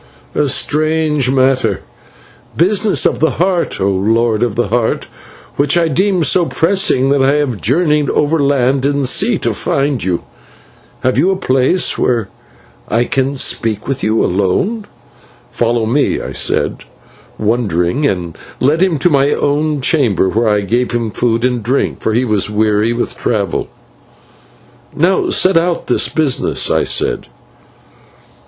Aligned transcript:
"A 0.33 0.47
strange 0.49 1.29
matter: 1.29 1.81
Business 2.57 3.05
of 3.05 3.19
the 3.19 3.37
Heart, 3.37 3.79
O 3.79 3.87
Lord 3.91 4.41
of 4.41 4.55
the 4.55 4.69
Heart, 4.69 5.05
which 5.57 5.77
I 5.77 5.89
deemed 5.89 6.25
so 6.25 6.47
pressing 6.47 7.11
that 7.11 7.21
I 7.21 7.33
have 7.33 7.61
journeyed 7.61 8.09
over 8.09 8.39
land 8.39 8.83
and 8.83 9.07
sea 9.07 9.37
to 9.37 9.53
find 9.53 10.03
you. 10.03 10.23
Have 11.01 11.19
you 11.19 11.29
a 11.29 11.35
place 11.35 11.99
where 11.99 12.29
I 12.89 13.03
can 13.03 13.37
speak 13.37 13.87
with 13.87 14.03
you 14.03 14.25
alone?" 14.25 14.87
"Follow 15.51 15.85
me," 15.85 16.19
I 16.19 16.31
said, 16.31 16.83
wondering, 17.37 18.03
and 18.07 18.35
led 18.59 18.81
him 18.81 18.97
to 18.97 19.09
my 19.11 19.29
own 19.33 19.81
chamber, 19.81 20.29
where 20.29 20.49
I 20.49 20.61
gave 20.61 20.93
him 20.93 21.11
food 21.11 21.45
and 21.45 21.61
drink, 21.61 22.01
for 22.01 22.15
he 22.15 22.25
was 22.25 22.49
weary 22.49 22.91
with 22.91 23.15
travel. 23.15 23.67
"Now 24.95 25.29
set 25.29 25.57
out 25.57 25.85
this 25.85 26.09
business," 26.09 26.71
I 26.71 26.85
said. 26.85 27.27